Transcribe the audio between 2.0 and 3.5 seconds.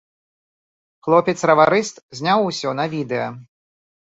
зняў усё на відэа.